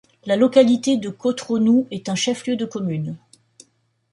La 0.25 0.35
localité 0.35 0.97
de 0.97 1.09
Kotronou 1.11 1.85
est 1.91 2.09
un 2.09 2.15
chef-lieu 2.15 2.55
de 2.55 2.65
commune. 2.65 3.17